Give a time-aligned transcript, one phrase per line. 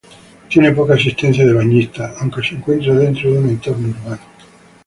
[0.49, 4.21] Tiene poca asistencia de bañistas, aunque se encuentra dentro de un entorno urbano.